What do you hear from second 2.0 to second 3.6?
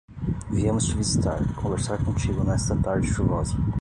contigo nesta tarde chuvosa.